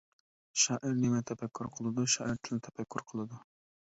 شائىر 0.61 0.95
نېمىنى 1.01 1.25
تەپەككۇر 1.31 1.69
قىلىدۇ؟ 1.75 2.05
شائىر 2.13 2.39
تىلنى 2.47 2.63
تەپەككۇر 2.69 3.05
قىلىدۇ. 3.13 3.39